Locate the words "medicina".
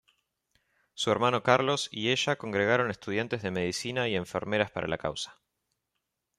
3.51-4.07